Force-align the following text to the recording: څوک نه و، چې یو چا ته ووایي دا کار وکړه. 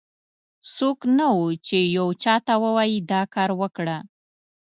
څوک 0.75 0.97
نه 1.17 1.27
و، 1.35 1.39
چې 1.67 1.77
یو 1.97 2.07
چا 2.23 2.35
ته 2.45 2.53
ووایي 2.63 2.99
دا 3.11 3.21
کار 3.33 3.49
وکړه. 3.61 3.97